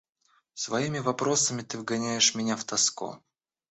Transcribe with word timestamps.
Своими 0.55 0.97
вопросами 0.97 1.61
ты 1.61 1.77
вгоняешь 1.77 2.33
меня 2.33 2.55
в 2.55 2.63
тоску. 2.63 3.21